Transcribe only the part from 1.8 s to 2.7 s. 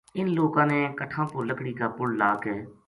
پل لا کے